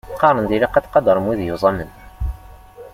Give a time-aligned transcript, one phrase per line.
[0.13, 1.89] Qqaren-d ilaq ad tqadrem wid yuẓamen.